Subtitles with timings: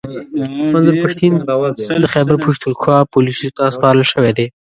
[0.73, 1.33] منظور پښتین
[2.03, 4.45] د خیبرپښتونخوا پوليسو ته سپارل شوی دی